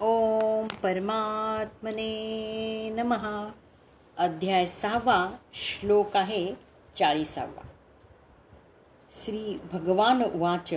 ओम 0.00 0.68
परमात्मने 0.68 2.10
नमः. 2.90 3.50
अध्याय 4.18 4.66
सहावा 4.66 5.38
श्लोक 5.54 6.16
आहे 6.16 6.54
चाळीसावा. 6.96 7.62
श्री 9.12 9.60
भगवान 9.72 10.22
उवाच 10.22 10.74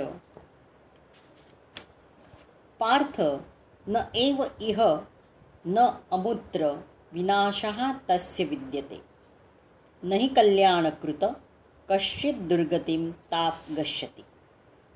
पार्थ 2.80 3.22
न 3.88 3.98
एव 4.16 4.44
इह 4.62 4.82
न 5.66 5.80
अमुत्र 6.12 6.84
विनाशः 7.14 7.94
तस्य 8.10 8.44
विद्यते. 8.44 9.02
नहि 10.04 10.28
कल्याणकृत 10.28 11.24
कश्चित 11.92 12.36
दुर्गतीम 12.36 13.12
ताप 13.12 13.54
गच्छति. 13.72 14.24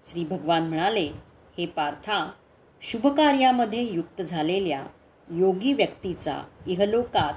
श्री 0.06 0.26
भगवान 0.26 0.68
म्हणाले 0.68 1.08
हे 1.58 1.66
पार्था 1.66 2.34
शुभकार्यामध्ये 2.88 3.94
युक्त 3.94 4.22
झालेल्या 4.22 4.86
योगी 5.32 5.74
व्यक्तीचा 5.74 6.44
इहलोकात 6.68 7.34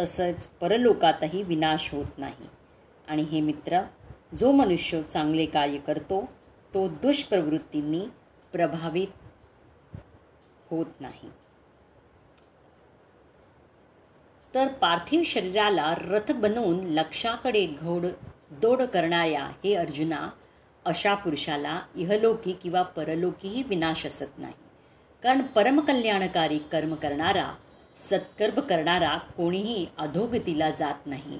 तसंच 0.00 0.46
परलोकातही 0.46 1.42
विनाश 1.42 1.94
होत 1.94 2.18
नाही. 2.18 2.46
आणि 3.08 3.22
हे 3.22 3.40
मित्र 3.40 3.80
जो 4.36 4.52
मनुष्य 4.52 5.02
चांगले 5.02 5.46
कार्य 5.46 5.78
करतो 5.78 6.20
तो 6.74 6.88
दुष्प्रवृत्तींनी 6.88 8.00
प्रभावित 8.52 9.06
होत 10.70 11.00
नाही. 11.00 11.30
तर 14.54 14.68
पार्थिव 14.68 15.22
शरीराला 15.26 15.94
रथ 15.98 16.32
बनवून 16.32 16.84
लक्षाकडे 16.84 17.66
घोड 17.66 18.06
दोड 18.50 18.82
करणाऱ्या 18.82 19.44
हे 19.64 19.74
अर्जुना 19.74 20.28
अशा 20.84 21.14
पुरुषाला 21.14 21.80
इहलोकी 21.96 22.52
किंवा 22.52 22.82
परलोकीही 22.82 23.62
विनाश 23.62 24.06
असत 24.06 24.38
नाही. 24.38 24.59
कारण 25.22 25.42
परमकल्याणकारी 25.42 26.58
कर्म 26.58 26.94
करणारा 26.94 27.54
सत्कर्म 27.98 28.60
करणारा 28.60 29.16
कोणीही 29.16 29.86
अधोगतीला 29.98 30.70
जात 30.70 31.06
नाही. 31.06 31.38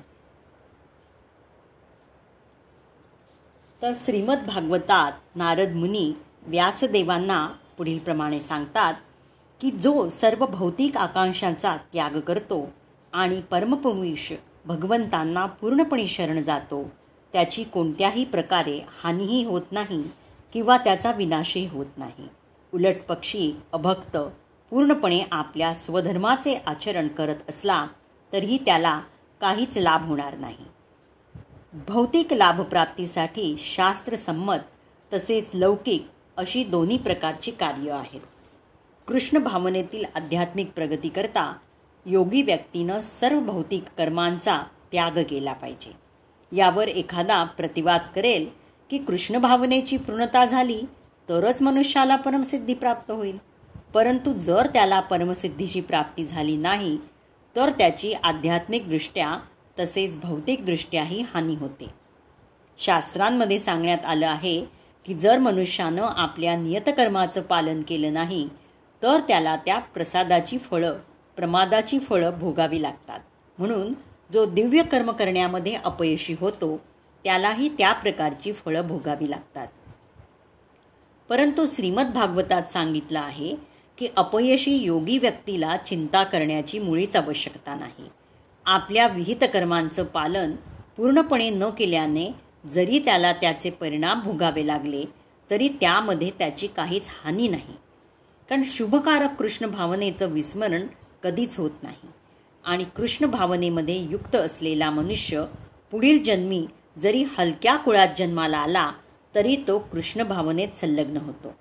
तर 3.82 3.92
श्रीमद 3.96 4.38
भागवतात 4.46 5.12
नारद 5.34 5.74
मुनी 5.74 6.12
व्यासदेवांना 6.42 7.46
पुढील 7.78 7.98
प्रमाणे 7.98 8.40
सांगतात 8.40 8.94
की 9.60 9.70
जो 9.70 10.08
सर्व 10.08 10.46
भौतिक 10.46 10.96
आकांक्षांचा 10.96 11.76
त्याग 11.92 12.20
करतो 12.20 12.72
आणि 13.12 13.40
परमपुरुष 13.40 14.32
भगवंतांना 14.66 15.46
पूर्णपणे 15.46 16.06
शरण 16.06 16.42
जातो 16.42 16.90
त्याची 17.32 17.64
कोणत्याही 17.64 18.24
प्रकारे 18.24 18.86
हानीही 19.02 19.44
होत 19.44 19.62
नाही 19.72 20.10
किंवा 20.52 20.76
त्याचा 20.76 21.12
विनाशही 21.12 21.66
होत 21.66 21.86
नाही. 21.96 22.28
उलट 22.74 23.02
पक्षी 23.08 23.52
अभक्त 23.72 24.16
पूर्णपणे 24.70 25.20
आपल्या 25.32 25.74
स्वधर्माचे 25.74 26.54
आचरण 26.66 27.08
करत 27.08 27.36
असला 27.48 27.86
तरीही 28.32 28.58
त्याला 28.66 29.00
काहीच 29.40 29.78
लाभ 29.78 30.06
होणार 30.06 30.36
नाही. 30.38 30.64
भौतिक 31.88 32.32
लाभप्राप्तीसाठी 32.32 33.54
शास्त्रसंमत 33.58 34.58
तसेच 35.12 35.50
लौकिक 35.54 36.06
अशी 36.36 36.64
दोन्ही 36.64 36.98
प्रकारची 36.98 37.50
कार्य 37.50 37.90
आहेत. 37.90 38.20
कृष्ण 39.06 39.38
भावनेतील 39.38 40.04
आध्यात्मिक 40.14 40.70
प्रगतीकरता 40.70 41.56
योगी 42.06 42.42
व्यक्तीनं 42.42 43.00
सर्व 43.00 43.40
भौतिक 43.40 43.84
कर्मांचा 43.98 44.62
त्याग 44.92 45.18
केला 45.30 45.52
पाहिजे. 45.52 45.92
यावर 46.52 46.88
एखादा 46.88 47.44
प्रतिवाद 47.44 48.00
करेल 48.14 48.48
की 48.90 48.98
कृष्ण 48.98 49.38
भावनेची 49.38 49.96
पूर्णता 49.96 50.44
झाली 50.44 50.82
तरच 51.30 51.62
मनुष्याला 51.62 52.16
परमसिद्धी 52.16 52.74
प्राप्त 52.74 53.10
होईल. 53.10 53.38
परंतु 53.94 54.32
जर 54.32 54.66
त्याला 54.66 55.00
परमसिद्धीची 55.00 55.80
प्राप्ती 55.80 56.24
झाली 56.24 56.56
नाही 56.56 56.98
तर 57.56 57.70
त्याची 57.70 58.12
आध्यात्मिकदृष्ट्या 58.12 59.38
तसेच 59.78 60.20
भौतिकदृष्ट्याही 60.20 61.24
हानी 61.34 61.54
होते. 61.54 61.90
शास्त्रांमध्ये 62.78 63.58
सांगण्यात 63.58 64.04
आलं 64.04 64.28
आहे 64.28 64.64
की 65.04 65.14
जर 65.14 65.38
मनुष्यानं 65.38 66.02
आपल्या 66.02 66.56
नियतकर्माचं 66.56 67.42
पालन 67.42 67.82
केलं 67.88 68.12
नाही 68.12 68.48
तर 69.02 69.20
त्याला 69.20 69.56
त्या 69.56 69.78
प्रसादाची 69.78 70.58
फळं 70.58 70.98
प्रमादाची 71.36 71.98
फळं 71.98 72.38
भोगावी 72.38 72.82
लागतात. 72.82 73.20
म्हणून 73.58 73.92
जो 74.32 74.46
दिव्य 74.46 74.82
कर्म 74.82 75.10
करण्यामध्ये 75.10 75.74
अपयशी 75.74 76.34
होतो 76.40 76.80
त्यालाही 77.24 77.68
त्या 77.68 77.92
प्रकारची 77.92 78.52
फळं 78.52 78.86
भोगावी 78.86 79.30
लागतात. 79.30 79.66
परंतु 81.30 81.66
श्रीमद 81.72 82.06
भागवतात 82.14 82.62
सांगितलं 82.62 83.20
आहे 83.20 83.54
की 83.98 84.08
अपयशी 84.16 84.74
योगी 84.76 85.18
व्यक्तीला 85.18 85.76
चिंता 85.76 86.24
करण्याची 86.24 86.78
मुळीच 86.78 87.16
आवश्यकता 87.16 87.74
नाही. 87.74 88.08
आपल्या 88.66 89.06
विहित 89.06 89.44
कर्मांचं 89.52 90.04
पालन 90.04 90.52
पूर्णपणे 90.96 91.50
न 91.50 91.64
केल्याने 91.78 92.34
जरी 92.66 92.98
त्याला 92.98 93.32
त्याचे 93.32 93.70
परिणाम 93.70 94.20
भोगावे 94.20 94.66
लागले 94.66 95.04
तरी 95.50 95.68
त्यामध्ये 95.68 96.30
त्याची 96.30 96.66
काहीच 96.66 97.08
हानी 97.24 97.48
नाही. 97.48 97.74
कारण 98.48 98.62
शुभकारक 98.66 99.36
कृष्ण 99.38 99.66
भावनेचं 99.66 100.26
विस्मरण 100.26 100.86
कधीच 101.22 101.58
होत 101.58 101.70
नाही. 101.82 102.08
आणि 102.64 102.84
कृष्ण 102.84 103.26
भावनेमध्ये 103.26 103.96
युक्त 103.98 104.36
असलेला 104.36 104.90
मनुष्य 104.90 105.44
पुढील 105.90 106.22
जन्मी 106.22 106.66
जरी 106.98 107.24
हलक्या 107.38 107.76
कुळात 107.76 108.08
जन्माला 108.18 108.58
आला 108.58 108.92
तरी 109.34 109.56
तो 109.68 109.78
कृष्ण 109.78 110.22
भावनेत 110.22 110.68
संलग्न 110.68 111.16
होतो. 111.16 111.54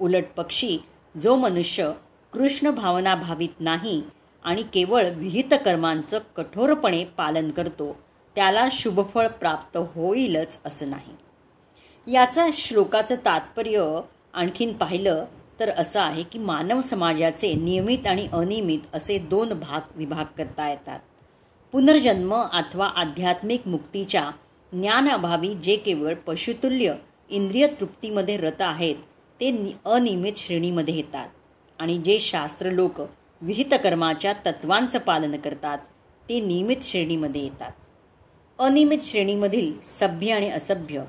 उलट 0.00 0.24
पक्षी 0.36 0.78
जो 1.22 1.36
मनुष्य 1.36 1.92
कृष्ण 2.32 2.70
भावना 2.70 3.14
भावित 3.14 3.60
नाही 3.60 4.02
आणि 4.44 4.62
केवळ 4.62 5.10
विहित 5.10 5.54
कर्मांचं 5.64 6.18
कठोरपणे 6.36 7.04
पालन 7.04 7.50
करतो 7.50 7.96
त्याला 8.34 8.68
शुभफळ 8.72 9.26
प्राप्त 9.26 9.76
होईलच 9.76 10.58
असं 10.64 10.90
नाही. 10.90 11.14
याचा 12.12 12.46
श्लोकाचं 12.52 13.14
तात्पर्य 13.14 14.00
आणखीन 14.34 14.72
पाहिलं 14.72 15.24
तर 15.60 15.70
असं 15.70 16.00
आहे 16.00 16.22
की 16.22 16.38
मानव 16.38 16.80
समाजाचे 16.80 17.54
नियमित 17.54 18.06
आणि 18.06 18.28
अनियमित 18.32 18.94
असे 18.94 19.18
दोन 19.18 19.48
भाग 19.48 19.80
विभाग 19.96 20.24
करता 20.38 20.68
येतात. 20.68 21.00
पुनर्जन्म 21.72 22.34
अथवा 22.34 22.86
आध्यात्मिक 22.86 23.68
मुक्तीच्या 23.68 24.30
ज्ञानाभावी 24.72 25.54
जे 25.54 25.76
केवळ 25.76 26.14
पशुतुल्य 26.14 26.94
इंद्रिय 27.30 27.66
तृप्तीमध्ये 27.66 28.36
रत 28.36 28.60
आहेत 28.60 28.96
ते 29.40 29.76
अनियमित 29.84 30.32
श्रेणीमध्ये 30.36 30.96
येतात. 30.96 31.28
आणि 31.78 31.98
जे 31.98 32.20
शास्त्र 32.20 32.70
लोक 32.70 33.00
विहित 33.40 33.72
कर्माच्या 33.72 34.32
तत्वांचं 34.32 34.98
पालन 34.98 35.36
करतात 35.36 35.78
ते 36.28 36.40
नियमित 36.40 36.76
श्रेणीमध्ये 36.82 37.42
येतात. 37.42 37.70
अनियमित 38.58 38.98
श्रेणीमधील 39.02 39.80
सभ्य 39.82 40.32
आणि 40.32 40.50
असभ्य 40.50 41.04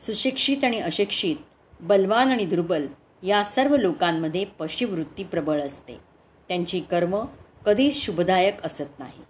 सुशिक्षित 0.00 0.64
आणि 0.64 0.80
अशिक्षित 0.80 1.36
बलवान 1.80 2.28
आणि 2.28 2.44
दुर्बल 2.44 2.86
या 3.22 3.44
सर्व 3.44 3.76
लोकांमध्ये 3.76 4.44
पशुवृत्ती 4.44 5.24
प्रबळ 5.24 5.60
असते. 5.60 6.00
त्यांची 6.48 6.80
कर्म 6.80 7.24
कधीच 7.66 8.04
शुभदायक 8.04 8.66
असत 8.66 8.98
नाही. 8.98 9.22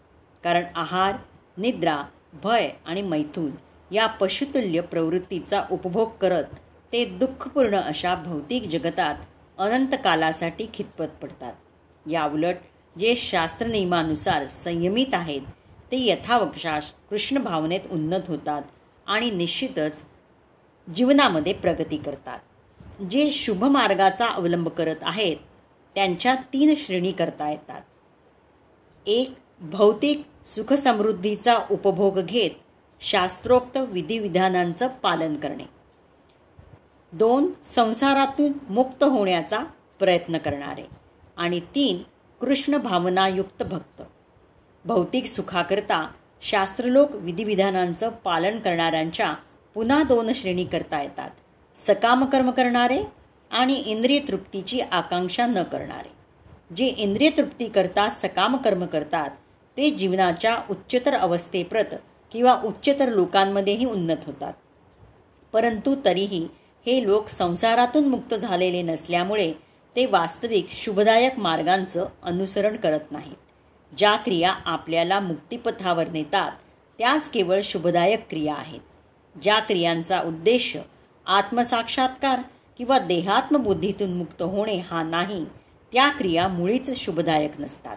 कारण 0.44 0.64
आहार 0.74 1.14
निद्रा 1.56 2.02
भय 2.42 2.70
आणि 2.84 3.02
मैथून 3.02 3.50
या 3.92 4.06
पशुतुल्य 4.06 4.80
प्रवृत्तीचा 4.80 5.62
उपभोग 5.70 6.10
करत 6.20 6.44
ते 6.92 7.04
दुःखपूर्ण 7.04 7.76
अशा 7.76 8.14
भौतिक 8.14 8.68
जगतात 8.68 9.14
अनंत 9.58 9.94
कालासाठी 10.04 10.66
खितपत 10.74 11.16
पडतात. 11.22 11.52
या 12.10 12.24
उलट 12.24 12.56
जे 12.98 13.14
शास्त्र 13.14 13.66
नियमानुसार 13.66 14.46
संयमित 14.46 15.14
आहेत 15.14 15.42
ते 15.92 15.96
यथावकाश 16.06 16.92
कृष्ण 17.10 17.38
भावनेत 17.38 17.80
उन्नत 17.90 18.28
होतात 18.28 18.62
आणि 19.06 19.30
निश्चितच 19.30 20.02
जीवनामध्ये 20.94 21.52
प्रगती 21.52 21.96
करतात. 21.96 22.38
जे 23.10 23.30
शुभ 23.32 23.64
मार्गाचा 23.64 24.26
अवलंब 24.26 24.68
करत 24.68 25.02
आहेत 25.02 25.36
त्यांच्या 25.94 26.34
तीन 26.52 26.74
श्रेणी 26.76 27.12
करता 27.12 27.50
येतात. 27.50 27.80
एक 29.06 29.34
भौतिक 29.60 30.22
सुखसमृद्धीचा 30.46 31.58
उपभोग 31.70 32.20
घेत 32.20 32.50
शास्त्रोक्त 33.00 33.76
विधिविधानांचं 33.76 34.88
पालन 34.88 35.36
करणे. 35.36 35.64
दोन 37.12 37.52
संसारातून 37.62 38.52
मुक्त 38.68 39.04
होण्याचा 39.04 39.58
प्रयत्न 39.98 40.38
करणारे. 40.38 40.82
आणि 41.36 41.60
तीन 41.60 42.02
कृष्ण 42.40 42.76
भावनायुक्त 42.76 43.62
भक्त. 43.62 44.02
भौतिक 44.84 45.26
सुखाकरता 45.26 46.10
शास्त्रलोक 46.42 47.08
विधिविधानांचं 47.12 48.08
पालन 48.08 48.58
करणाऱ्यांच्या 48.58 49.34
पुन्हा 49.74 50.02
दोन 50.02 50.32
श्रेणी 50.32 50.64
करता 50.64 51.02
येतात. 51.02 51.30
सकाम 51.76 52.24
कर्म 52.24 52.50
करणारे 52.50 53.04
आणि 53.52 53.74
इंद्रिय 53.74 54.18
तृप्तीची 54.28 54.80
आकांक्षा 54.80 55.46
न 55.46 55.62
करणारे. 55.62 56.12
जे 56.74 56.86
इंद्रिय 56.86 57.30
तृप्ती 57.30 57.68
करता 57.68 58.10
सकाम 58.10 58.56
कर्म 58.56 58.86
करतात 58.86 59.30
ते 59.76 59.90
जीवनाच्या 59.90 60.58
उच्चतर 60.70 61.14
अवस्थेप्रत 61.14 61.94
किंवा 62.32 62.60
उच्चतर 62.64 63.08
लोकांमध्येही 63.08 63.84
उन्नत 63.84 64.16
होतात. 64.26 64.52
परंतु 65.52 65.94
तरीही 66.04 66.48
हे 66.86 67.06
लोक 67.06 67.28
संसारातून 67.28 68.08
मुक्त 68.08 68.34
झालेले 68.34 68.82
नसल्यामुळे 68.82 69.52
ते 69.96 70.06
वास्तविक 70.06 70.66
शुभदायक 70.70 71.38
मार्गांचं 71.38 72.06
अनुसरण 72.22 72.76
करत 72.76 73.12
नाहीत. 73.12 73.36
ज्या 73.98 74.16
क्रिया 74.16 74.54
आपल्याला 74.64 75.20
मुक्तिपथावर 75.20 76.08
नेतात 76.08 76.52
त्याच 76.98 77.30
केवळ 77.30 77.60
शुभदायक 77.64 78.30
क्रिया 78.30 78.54
आहेत. 78.54 78.80
ज्या 79.42 79.58
क्रियांचा 79.58 80.20
उद्देश 80.20 80.76
आत्मसाक्षात्कार 81.26 82.40
किंवा 82.78 82.98
देहात्मबुद्धीतून 82.98 84.12
मुक्त 84.12 84.42
होणे 84.42 84.78
हा 84.78 85.02
नाही 85.02 85.44
त्या 85.92 86.08
क्रिया 86.08 86.48
मुळीच 86.48 86.98
शुभदायक 86.98 87.60
नसतात. 87.60 87.96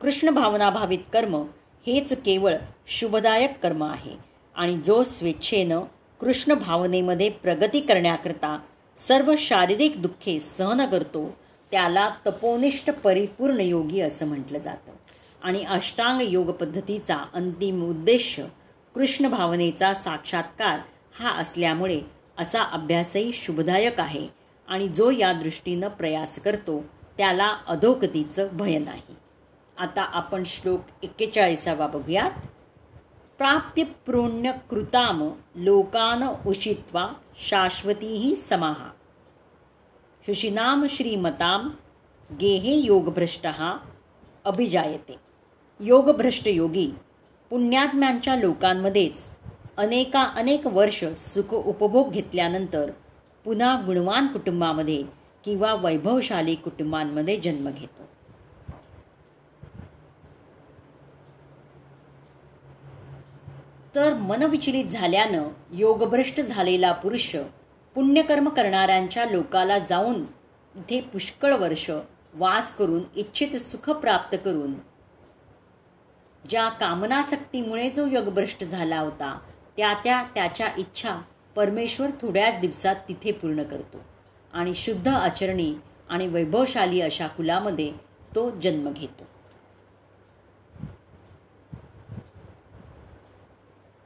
कृष्ण 0.00 0.30
भावनाभावित 0.30 0.98
कर्म 1.12 1.42
हेच 1.86 2.12
केवळ 2.12 2.56
शुभदायक 2.86 3.60
कर्म 3.62 3.84
आहे. 3.84 4.12
आणि 4.56 4.78
जो 4.84 5.02
स्वेच्छेनं 5.02 5.80
कृष्ण 6.20 6.54
भावनेमध्ये 6.54 7.28
प्रगती 7.28 7.80
करण्याकरता 7.80 8.58
सर्व 8.96 9.34
शारीरिक 9.38 10.02
दुःखे 10.02 10.40
सहन 10.40 10.86
करतो 10.86 11.36
त्याला 11.70 12.10
तपोनिष्ठ 12.26 12.90
परिपूर्ण 12.90 13.60
योगी 13.60 14.00
असं 14.00 14.26
म्हटलं 14.26 14.58
जातं. 14.58 14.92
आणि 15.42 15.64
अष्टांग 15.64 16.20
योग 16.22 16.50
पद्धतीचा 16.50 17.16
अंतिम 17.34 17.82
उद्देश 17.82 18.40
कृष्ण 18.94 19.28
भावनेचा 19.28 19.94
साक्षात्कार 19.94 20.80
हा 21.20 21.30
असल्यामुळे 21.30 22.00
असा 22.38 22.62
अभ्यासही 22.62 23.32
शुभदायक 23.32 24.00
आहे. 24.00 24.28
आणि 24.68 24.88
जो 24.88 25.10
या 25.10 25.32
दृष्टीनं 25.32 25.88
प्रयास 25.88 26.38
करतो 26.38 26.84
त्याला 27.18 27.56
अधोगतीचं 27.68 28.48
भय 28.52 28.78
नाही. 28.78 29.16
आता 29.78 30.02
आपण 30.02 30.42
श्लोक 30.46 30.80
एक्केचाळीसावा 31.02 31.86
बघूयात. 31.86 32.30
प्राप्य 33.38 33.84
कृताम 34.70 35.28
लोकान 35.54 36.22
उषित्वा 36.46 37.06
शाश्वतीही 37.38 38.36
समाहा 38.36 38.90
शुशिनाम 40.26 40.86
श्रीमताम 40.86 41.68
गेहे 42.40 42.74
योगभ्रष्ट 42.74 43.46
अभिजायते। 44.44 45.16
योगभ्रष्ट 45.80 46.48
योगी 46.48 46.90
पुण्यात्म्यांच्या 47.50 48.36
लोकांमध्येच 48.36 49.26
अनेका 49.76 50.22
अनेक 50.22 50.66
वर्ष 50.66 51.04
सुख 51.04 51.54
उपभोग 51.54 52.10
घेतल्यानंतर 52.10 52.90
पुन्हा 53.44 53.76
गुणवान 53.86 54.26
कुटुंबामध्ये 54.26 55.02
किंवा 55.44 55.74
वैभवशाली 55.74 56.54
कुटुंबांमध्ये 56.54 57.36
जन्म 57.36 57.70
घेतो. 57.70 58.13
तर 63.94 64.14
मनविचलित 64.14 64.84
झाल्यानं 64.84 65.48
योगभ्रष्ट 65.72 66.40
झालेला 66.40 66.92
पुरुष 66.92 67.36
पुण्यकर्म 67.94 68.48
करणाऱ्यांच्या 68.48 69.24
लोकाला 69.24 69.78
जाऊन 69.78 70.24
इथे 70.76 71.00
पुष्कळ 71.00 71.54
वर्ष 71.54 71.90
वास 72.34 72.76
करून 72.76 73.02
इच्छित 73.16 73.56
सुख 73.56 73.90
प्राप्त 73.90 74.36
करून 74.44 74.74
ज्या 76.48 76.68
कामनासक्तीमुळे 76.68 77.90
जो 77.90 78.06
योगभ्रष्ट 78.06 78.64
झाला 78.64 78.98
होता 79.00 79.38
त्या 79.76 79.94
त्या 79.94 80.22
त्याच्या 80.34 80.68
इच्छा 80.78 81.22
परमेश्वर 81.56 82.10
थोड्याच 82.20 82.60
दिवसात 82.60 82.96
तिथे 83.08 83.32
पूर्ण 83.32 83.62
करतो. 83.62 83.98
आणि 84.52 84.74
शुद्ध 84.74 85.08
आचरणी 85.08 85.74
आणि 86.08 86.26
वैभवशाली 86.26 87.00
अशा 87.00 87.26
कुलामध्ये 87.26 87.92
तो 88.34 88.50
जन्म 88.50 88.92
घेतो. 88.92 89.26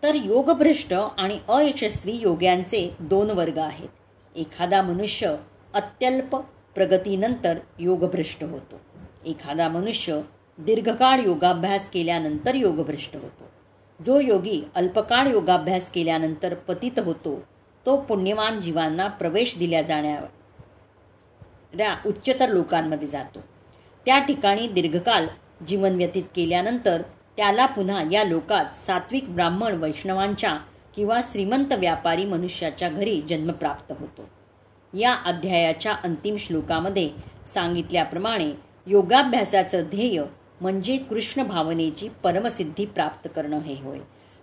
तर 0.09 0.15
योगभ्रष्ट 0.15 0.95
आणि 0.95 1.39
अयशस्वी 1.49 2.13
योग्यांचे 2.13 2.97
दोन 3.01 3.31
वर्ग 3.31 3.59
आहेत. 3.59 3.89
एखादा 4.37 4.83
मनुष्य 4.83 5.37
अत्यल्प 5.75 6.37
प्रगतीनंतर 6.75 7.59
योगभ्रष्ट 7.79 8.45
होतो. 8.45 8.81
एखादा 9.27 9.69
मनुष्य 9.69 10.21
दीर्घकाळ 10.59 11.21
योगाभ्यास 11.21 11.91
केल्यानंतर 11.91 12.55
योगभ्रष्ट 12.55 13.17
होतो. 13.17 13.51
जो 14.01 14.21
योगी 14.21 14.63
अल्पकाळ 14.75 15.27
योगाभ्यास 15.27 15.91
केल्यानंतर 15.91 16.55
पतित 16.55 16.99
होतो 16.99 17.43
तो 17.87 17.97
पुण्यवान 17.97 18.61
जीवांना 18.61 19.09
प्रवेश 19.09 19.59
दिल्या 19.59 19.83
जाणाऱ्या 19.83 21.97
उच्चतर 22.07 22.49
लोकांमध्ये 22.49 23.09
जातो. 23.09 23.39
त्या 24.07 24.19
ठिकाणी 24.19 24.69
दीर्घकाल 24.69 25.27
जीवन 25.67 25.95
व्यतीत 25.95 26.23
केल्यानंतर 26.37 27.03
त्याला 27.39 27.67
पुन्हा 27.67 28.03
या 28.13 28.25
लोकात 28.25 28.75
सात्विक 28.75 29.35
ब्राह्मण 29.35 29.73
वैष्णवांच्या 29.73 30.59
किंवा 30.97 31.21
श्रीमंत 31.25 31.73
व्यापारी 31.73 32.25
मनुष्याच्या 32.25 32.89
घरी 32.89 33.23
जन्म 33.29 33.53
प्राप्त 33.53 33.93
होतो. 34.01 34.29
या 34.99 35.15
अध्यायाच्या 35.15 35.93
अंतिम 36.05 36.37
श्लोकामध्ये 36.37 37.11
सांगितल्याप्रमाणे 37.47 38.51
योगाभ्यासाचं 38.87 39.83
ध्येय 39.83 40.23
म्हणजे 40.61 40.97
कृष्ण 40.97 41.43
भावनेची 41.43 42.09
परमसिद्धी 42.09 42.87
प्राप्त 42.87 43.29
करणं 43.37 43.59
हे 43.59 43.75
होय. 43.75 43.99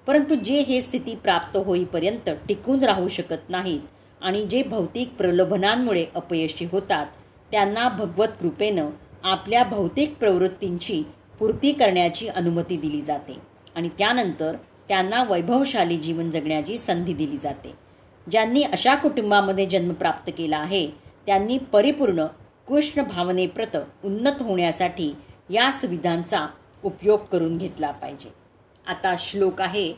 परंतु 0.07 0.35
जे 0.35 0.59
हे 0.59 0.81
स्थिती 0.81 1.15
प्राप्त 1.15 1.57
होईपर्यंत 1.57 2.29
टिकून 2.47 2.83
राहू 2.83 3.07
शकत 3.07 3.49
नाहीत 3.49 3.81
आणि 4.21 4.45
जे 4.45 4.63
भौतिक 4.63 5.15
प्रलोभनांमुळे 5.15 6.05
अपयशी 6.15 6.65
होतात 6.71 7.05
त्यांना 7.51 7.89
भगवत 7.89 8.27
कृपेनं 8.27 8.89
आपल्या 9.23 9.63
भौतिक 9.63 10.17
प्रवृत्तींची 10.17 11.03
पूर्ती 11.39 11.71
करण्याची 11.71 12.27
अनुमती 12.27 12.77
दिली 12.77 13.01
जाते 13.01 13.39
आणि 13.75 13.89
त्यानंतर 13.89 14.55
त्यांना 14.87 15.23
वैभवशाली 15.23 15.97
जीवन 15.97 16.29
जगण्याची 16.29 16.77
संधी 16.77 17.13
दिली 17.13 17.37
जाते. 17.37 17.73
ज्यांनी 18.31 18.63
अशा 18.63 18.95
कुटुंबामध्ये 18.95 19.65
जन्म 19.65 19.93
प्राप्त 19.93 20.31
केला 20.37 20.57
आहे 20.57 20.91
त्यांनी 21.25 21.57
परिपूर्ण 21.57 22.25
कृष्ण 22.67 23.03
भावनेप्रत 23.03 23.77
उन्नत 24.03 24.41
होण्यासाठी 24.41 25.13
या 25.49 25.71
सुविधांचा 25.71 26.47
उपयोग 26.83 27.19
करून 27.31 27.57
घेतला 27.57 27.91
पाहिजे. 27.91 28.33
आता 28.87 29.15
श्लोक 29.17 29.61
आहे 29.61 29.93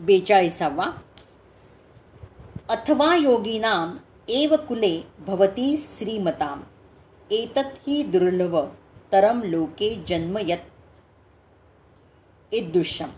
बेचाळीसावा. 0.00 0.86
अथवा 2.68 3.16
योगीनाम 3.16 3.96
एव 4.28 4.56
कुले 4.56 5.06
भवती 5.18 5.76
श्रीमताम. 5.78 6.60
एतत 7.30 7.68
ही 7.86 8.02
दुर्लभ 8.02 8.56
तरम 9.14 9.42
लोके 9.42 9.94
जन्म 10.08 10.38
यत 10.38 10.70
इदृश्यम 12.52 13.10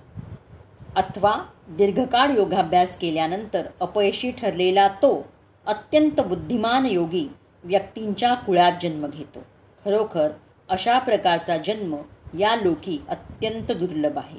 अथवा 0.97 1.33
दीर्घकाळ 1.69 2.31
योगाभ्यास 2.31 2.99
केल्यानंतर 2.99 3.67
अपयशी 3.81 4.31
ठरलेला 4.31 4.89
तो 4.89 5.27
अत्यंत 5.67 6.21
बुद्धिमान 6.21 6.87
योगी 6.87 7.27
व्यक्तींच्या 7.65 8.35
कुळात 8.35 8.73
जन्म 8.83 9.07
घेतो. 9.07 9.41
खरोखर 9.85 10.29
अशा 10.69 10.99
प्रकारचा 10.99 11.57
जन्म 11.57 11.97
या 12.39 12.55
लोकी 12.57 12.99
अत्यंत 13.09 13.73
दुर्लभ 13.73 14.19
आहे. 14.19 14.39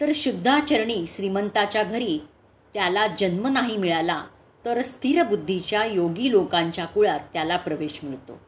तर 0.00 0.12
शुद्धाचरणी 0.14 1.04
श्रीमंताच्या 1.08 1.82
घरी 1.82 2.18
त्याला 2.74 3.06
जन्म 3.06 3.46
नाही 3.46 3.76
मिळाला 3.76 4.24
तर 4.64 4.82
स्थिर 4.82 5.22
बुद्धीच्या 5.22 5.84
योगी 5.84 6.30
लोकांच्या 6.30 6.84
कुळात 6.84 7.20
त्याला 7.32 7.56
प्रवेश 7.56 8.00
मिळतो. 8.02 8.38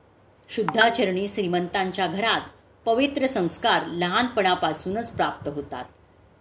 शुद्धाचरणी 0.49 1.29
श्रीमंतांच्या 1.29 2.07
घरात 2.07 2.41
पवित्र 2.85 3.27
संस्कार 3.27 3.83
लहानपणापासूनच 3.87 5.11
प्राप्त 5.11 5.49
होतात. 5.49 5.85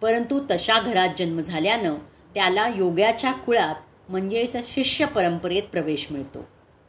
परंतु 0.02 0.40
तशा 0.50 0.80
घरात 0.80 1.08
जन्म 1.18 1.40
झाल्यानं 1.40 1.94
त्याला 2.34 2.68
योग्याच्या 2.68 3.32
कुळात 3.32 3.74
म्हणजेच 4.08 4.56
शिष्य 4.74 5.04
परंपरेत 5.04 5.62
प्रवेश 5.62 6.06
मिळतो. 6.10 6.44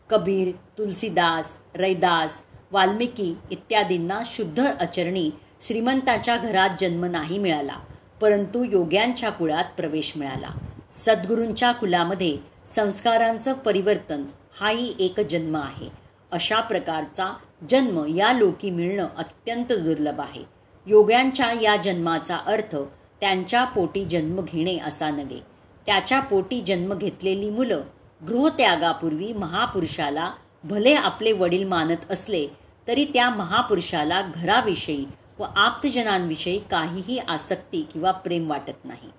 कबीर 0.09 0.51
तुलसीदास 0.77 1.57
रैदास 1.75 2.41
वाल्मिकी 2.71 3.35
इत्यादींना 3.51 4.19
शुद्ध 4.25 4.59
आचरणी 4.59 5.29
श्रीमंताच्या 5.61 6.37
घरात 6.37 6.69
जन्म 6.81 7.05
नाही 7.05 7.37
मिळाला 7.37 7.79
परंतु 8.21 8.63
योग्यांच्या 8.63 9.29
कुळात 9.29 9.65
प्रवेश 9.77 10.13
मिळाला. 10.17 10.57
सद्गुरूंच्या 10.93 11.71
कुलामध्ये 11.71 12.37
संस्कारांचं 12.65 13.53
परिवर्तन 13.53 14.23
हाही 14.59 14.93
एक 14.99 15.19
जन्म 15.19 15.55
आहे. 15.55 16.06
अशा 16.31 16.59
प्रकारचा 16.59 17.33
जन्म 17.69 18.05
या 18.15 18.33
लोकी 18.33 18.69
मिळणं 18.69 19.07
अत्यंत 19.17 19.65
दुर्लभ 19.65 20.19
आहे. 20.19 20.43
योग्यांच्या 20.85 21.51
या 21.61 21.75
जन्माचा 21.75 22.37
अर्थ 22.37 22.75
त्यांच्या 23.21 23.63
पोटी 23.65 24.05
जन्म 24.05 24.41
घेणे 24.41 24.77
असा 24.79 25.09
नव्हे. 25.09 25.39
त्याच्या 25.85 26.19
पोटी 26.19 26.61
जन्म 26.61 26.93
घेतलेली 26.93 27.49
मुलं 27.49 27.81
गृहत्यागापूर्वी 28.27 29.33
महापुरुषाला 29.33 30.31
भले 30.63 30.93
आपले 30.93 31.31
वडील 31.31 31.67
मानत 31.67 32.11
असले 32.11 32.47
तरी 32.87 33.05
त्या 33.05 33.29
महापुरुषाला 33.29 34.21
घराविषयी 34.35 35.05
व 35.39 35.43
आप्तजनांविषयी 35.55 36.59
काहीही 36.71 37.17
आसक्ती 37.17 37.81
किंवा 37.93 38.11
प्रेम 38.11 38.49
वाटत 38.49 38.85
नाही. 38.85 39.09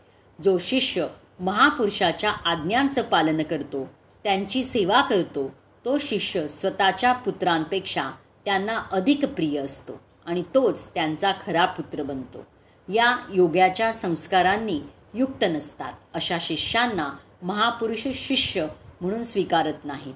जो 0.45 0.59
शिष्य 0.59 1.07
महापुरुषाच्या 1.41 2.31
आज्ञांचं 2.31 3.03
पालन 3.03 3.43
करतो 3.43 3.89
त्यांची 4.25 4.65
सेवा 4.65 5.01
करतो 5.01 5.51
तो 5.85 5.99
शिष्य 5.99 6.49
स्वतःच्या 6.49 7.13
पुत्रांपेक्षा 7.13 8.11
त्यांना 8.45 8.83
अधिक 8.93 9.25
प्रिय 9.27 9.61
असतो 9.61 10.01
आणि 10.27 10.43
तोच 10.55 10.95
त्यांचा 10.95 11.33
खरा 11.47 11.65
पुत्र 11.65 12.03
बनतो. 12.03 12.47
या 12.89 13.17
योग्याच्या 13.35 13.93
संस्कारांनी 13.93 14.81
युक्त 15.15 15.45
नसतात 15.45 15.93
अशा 16.15 16.39
शिष्यांना 16.41 17.09
महापुरुष 17.43 18.07
शिष्य 18.15 18.67
म्हणून 19.01 19.23
स्वीकारत 19.23 19.85
नाहीत. 19.85 20.15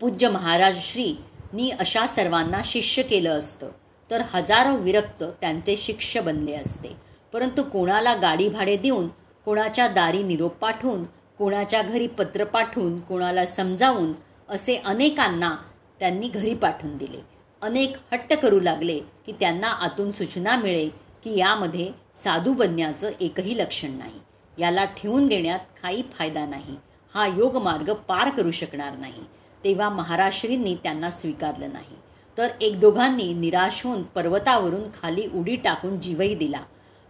पूज्य 0.00 0.28
महाराज 0.28 0.78
श्रीनी 0.80 1.70
अशा 1.70 2.06
सर्वांना 2.06 2.60
शिष्य 2.64 3.02
केलं 3.02 3.38
असतं 3.38 3.68
तर 4.10 4.22
हजारो 4.30 4.76
विरक्त 4.76 5.24
त्यांचे 5.40 5.76
शिष्य 5.76 6.20
बनले 6.20 6.54
असते. 6.54 6.96
परंतु 7.32 7.62
कोणाला 7.62 8.14
गाडी 8.14 8.48
भाडे 8.48 8.76
देऊन 8.76 9.08
कोणाच्या 9.44 9.88
दारी 9.88 10.22
निरोप 10.22 10.54
पाठवून 10.54 11.04
कोणाच्या 11.38 11.82
घरी 11.82 12.06
पत्र 12.06 12.44
पाठवून 12.44 13.00
कोणाला 13.00 13.46
समजावून 13.46 14.12
असे 14.48 14.76
अनेकांना 14.76 15.56
त्यांनी 15.98 16.28
घरी 16.28 16.54
पाठवून 16.54 16.96
दिले. 16.96 17.18
अनेक 17.62 17.96
हट्ट 18.12 18.34
करू 18.34 18.60
लागले 18.60 18.98
की 18.98 19.32
त्यांना 19.32 19.66
आतून 19.66 20.12
सूचना 20.12 20.56
मिळे 20.56 20.88
की 21.24 21.38
यामध्ये 21.38 21.90
साधू 22.24 22.52
बनण्याचं 22.52 23.10
एकही 23.20 23.58
लक्षण 23.58 23.90
नाही. 23.90 24.20
याला 24.58 24.84
ठेवून 24.84 25.28
घेण्यात 25.28 25.58
काही 25.82 26.02
फायदा 26.12 26.46
नाही. 26.46 26.76
हा 27.14 27.26
योग 27.26 27.56
मार्ग 27.56 27.92
पार 27.92 28.30
करू 28.30 28.50
शकणार 28.50 28.96
नाही. 28.96 29.22
तेव्हा 29.64 29.88
महाराष्ट्रींनी 29.88 30.74
त्यांना 30.74 31.10
स्वीकारलं 31.10 31.72
नाही. 31.72 31.96
तर 32.38 32.48
एक 32.60 32.80
दोघांनी 32.80 33.32
निराश 33.34 33.86
होऊन 33.86 34.02
पर्वतावरून 34.02 34.82
खाली 35.02 35.26
उडी 35.34 35.56
टाकून 35.56 36.00
जीवही 36.00 36.34
दिला. 36.34 36.60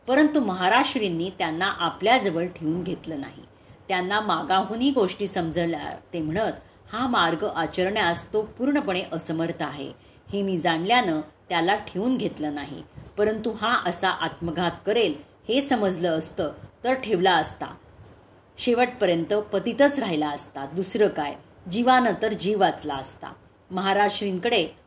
परंतु 0.06 0.40
महाराष्ट्रींनी 0.40 1.30
त्यांना 1.38 1.66
आपल्याजवळ 1.66 2.46
ठेवून 2.46 2.82
घेतलं 2.82 3.20
नाही. 3.20 3.42
त्यांना 3.88 4.20
मागाहूनही 4.20 4.90
गोष्टी 4.90 5.26
समजल्या. 5.26 5.98
ते 6.12 6.20
म्हणत 6.20 6.52
हा 6.92 7.06
मार्ग 7.06 7.44
आचरण्यास 7.56 8.32
तो 8.32 8.42
पूर्णपणे 8.42 9.02
असमर्थ 9.12 9.62
आहे. 9.62 9.92
हे 10.32 10.42
मी 10.42 10.58
जाणल्यानं 10.58 11.20
त्याला 11.48 11.74
ठेवून 11.74 12.16
घेतलं 12.16 12.54
नाही. 12.54 12.82
परंतु 13.18 13.50
हा 13.50 13.78
असा 13.86 14.08
आत्मघात 14.08 14.70
करेल 14.86 15.14
हे 15.48 15.60
समजलं 15.60 16.18
असतं 16.18 16.52
तर 16.84 16.94
ठेवला 16.94 17.36
असता. 17.36 17.66
शेवटपर्यंत 18.58 19.34
पतीतच 19.34 19.98
राहिला 19.98 20.28
असता. 20.28 20.66
दुसरं 20.66 21.08
काय? 21.08 21.34
जीवानं 21.72 22.12
तर 22.22 22.32
जीव 22.32 22.60
वाचला 22.60 22.94
असता. 22.94 23.32
महाराज 23.70 24.10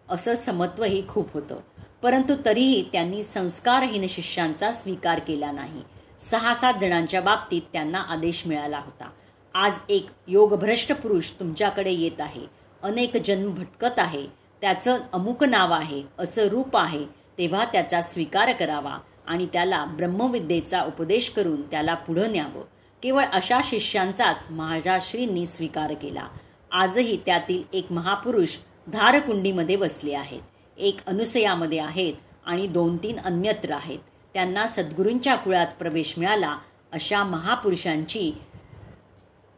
असं 0.09 0.35
समत्वही 0.35 1.07
खूप 1.07 1.33
होतं. 1.33 1.55
परंतु 2.03 2.35
तरीही 2.45 2.89
त्यांनी 2.91 3.23
संस्कारहीन 3.23 4.07
शिष्यांचा 4.07 4.71
स्वीकार 4.71 5.19
केला 5.19 5.51
नाही. 5.51 5.81
सहा 6.21 6.53
सात 6.53 6.73
जणांच्या 6.81 7.21
बाबतीत 7.21 7.61
त्यांना 7.73 8.01
आदेश 8.01 8.47
मिळाला 8.47 8.77
होता. 8.77 9.09
आज 9.53 9.73
एक 9.89 10.07
योगभ्रष्ट 10.27 10.93
पुरुष 10.93 11.31
तुमच्याकडे 11.31 11.91
येत 11.91 12.21
आहे. 12.21 12.41
अनेक 12.83 13.17
जन्म 13.17 13.53
भटकत 13.53 13.99
आहे. 13.99 14.27
त्याचं 14.61 14.99
अमुक 15.13 15.43
नाव 15.43 15.73
आहे 15.73 16.03
असं 16.19 16.45
रूप 16.45 16.77
आहे. 16.77 17.05
तेव्हा 17.37 17.65
त्याचा 17.65 18.01
स्वीकार 18.01 18.51
करावा 18.51 18.97
आणि 19.27 19.47
त्याला 19.53 19.85
ब्रह्मविद्येचा 19.85 20.83
उपदेश 20.83 21.29
करून 21.29 21.61
त्याला 21.61 21.93
पुढं 21.93 22.31
न्यावं. 22.31 22.63
केवळ 23.03 23.25
अशा 23.25 23.59
शिष्यांचाच 23.63 24.47
महाराश्रींनी 24.49 25.45
स्वीकार 25.45 25.93
केला. 25.93 26.27
आजही 26.71 27.17
त्यातील 27.25 27.63
एक 27.73 27.91
महापुरुष 27.91 28.55
धारकुंडीमध्ये 28.87 29.75
बसले 29.75 30.13
आहेत. 30.13 30.41
एक 30.77 31.05
अनुसयामध्ये 31.07 31.79
आहेत 31.79 32.13
आणि 32.45 32.67
दोन 32.67 32.97
तीन 32.97 33.19
अन्यत्र 33.19 33.71
आहेत. 33.71 33.99
त्यांना 34.37 34.67
सद्गुरूंच्या 34.67 35.35
कुळात 35.35 35.67
प्रवेश 35.79 36.17
मिळाला 36.17 36.57
अशा 36.91 37.23
महापुरुषांची 37.23 38.33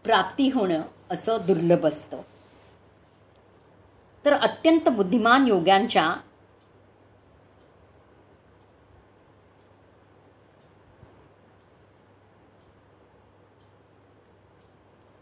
प्राप्ती 0.04 0.50
होणं 0.50 0.82
असं 1.12 1.38
दुर्लभ 1.48 1.86
असतं. 1.86 2.22
तर 4.26 4.34
अत्यंत 4.34 4.90
बुद्धिमान 4.90 5.48
योग्यांच्या 5.48 6.16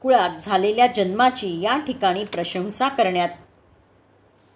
कुळात 0.02 0.30
झालेल्या 0.42 0.88
जन्माची 0.88 1.62
या 1.62 1.78
ठिकाणी 1.78 2.26
प्रशंसा 2.26 2.88
करण्यात 2.90 3.30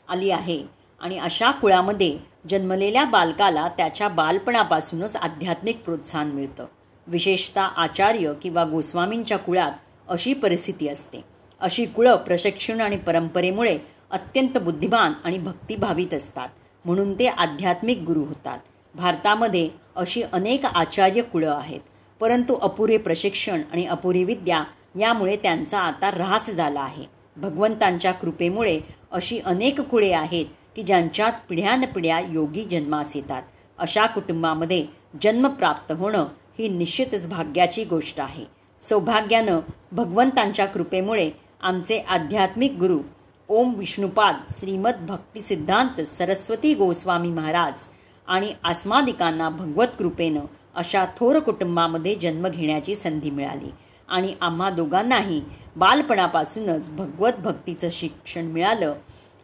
आली 0.07 0.31
आहे. 0.31 0.65
आणि 0.99 1.19
अशा 1.19 1.51
कुळामध्ये 1.51 2.30
जन्मलेल्या 2.49 3.05
बालकाला 3.05 3.67
त्याच्या 3.67 4.07
बालपणापासूनच 4.07 5.15
आध्यात्मिक 5.15 5.83
प्रोत्साहन 5.83 6.27
मिळतं. 6.27 6.65
विशेषतः 7.07 7.61
आचार्य 7.61 8.33
किंवा 8.41 8.63
गोस्वामींच्या 8.63 9.37
कुळात 9.37 9.71
अशी 10.07 10.33
परिस्थिती 10.33 10.87
असते. 10.87 11.21
अशी 11.59 11.85
कुळं 11.85 12.15
प्रशिक्षण 12.15 12.81
आणि 12.81 12.97
परंपरेमुळे 12.97 13.79
अत्यंत 14.11 14.57
बुद्धिमान 14.57 15.13
आणि 15.23 15.37
भक्तिभावित 15.37 16.13
असतात. 16.13 16.47
म्हणून 16.85 17.13
ते 17.13 17.27
आध्यात्मिक 17.27 17.97
गुरु 17.97 18.19
होतात. 18.19 18.59
भारतामध्ये 18.95 19.69
अशी 19.95 20.21
अनेक 20.21 20.65
आचार्य 20.65 21.21
कुळं 21.21 21.55
आहेत. 21.55 21.79
परंतु 22.19 22.53
अपुरे 22.55 22.97
प्रशिक्षण 22.97 23.61
आणि 23.71 23.85
अपुरी 23.85 24.23
विद्या 24.23 24.63
यामुळे 24.99 25.35
त्यांचा 25.35 25.79
आता 25.79 26.07
ऱ्हास 26.07 26.49
झाला 26.49 26.81
आहे. 26.81 27.05
भगवंतांच्या 27.37 28.11
कृपेमुळे 28.11 28.79
अशी 29.11 29.39
अनेक 29.39 29.81
कुळे 29.81 30.11
आहेत 30.11 30.45
की 30.75 30.83
ज्यांच्यात 30.83 31.33
पिढ्यानपिढ्या 31.49 32.19
योगी 32.19 32.63
जन्मास 32.63 33.15
येतात. 33.15 33.43
अशा 33.77 34.05
कुटुंबामध्ये 34.05 34.85
जन्म 35.21 35.47
प्राप्त 35.47 35.91
होणं 35.91 36.25
ही 36.59 36.67
निश्चितच 36.67 37.27
भाग्याची 37.27 37.83
गोष्ट 37.83 38.19
आहे. 38.19 38.45
सौभाग्यानं 38.81 39.59
भगवंतांच्या 39.91 40.65
कृपेमुळे 40.65 41.29
आमचे 41.61 41.99
आध्यात्मिक 41.99 42.71
गुरु 42.71 42.99
ओम 43.47 43.73
विष्णुपाद 43.73 44.35
श्रीमद 44.49 45.05
भक्तिसिद्धांत 45.07 46.01
सरस्वती 46.01 46.73
गोस्वामी 46.73 47.29
महाराज 47.29 47.87
आणि 48.27 48.53
आस्मादिकांना 48.63 49.49
भगवत 49.49 49.87
कृपेनं 49.99 50.41
अशा 50.75 51.05
थोर 51.05 51.39
कुटुंबामध्ये 51.39 52.15
जन्म 52.15 52.47
घेण्याची 52.47 52.95
संधी 52.95 53.29
मिळाली. 53.29 53.69
आणि 54.09 54.33
आम्हा 54.41 54.69
दोघांनाही 54.69 55.41
बालपणापासूनच 55.75 56.89
भगवत 56.89 57.31
भक्तीचं 57.39 57.89
शिक्षण 57.91 58.45
मिळालं. 58.45 58.93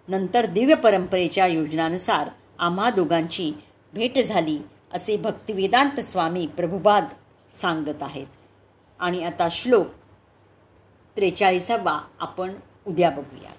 नंतर 0.07 0.45
दिव्य 0.45 0.75
परंपरेच्या 0.75 1.47
योजनानुसार 1.47 2.29
आम्हा 2.59 2.89
दोघांची 2.89 3.53
भेट 3.93 4.19
झाली 4.19 4.59
असे 4.93 5.17
भक्तिवेदांत 5.17 5.99
स्वामी 5.99 6.47
प्रभुबाद 6.47 7.05
सांगत 7.53 8.03
आहेत. 8.03 8.27
आणि 8.99 9.23
आता 9.23 9.47
श्लोक 9.51 9.87
त्रेचाळीसावा 11.17 12.01
आपण 12.19 12.53
उद्या 12.87 13.09
बघूया 13.09 13.51